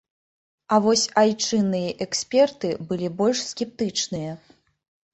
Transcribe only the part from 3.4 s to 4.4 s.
скептычныя.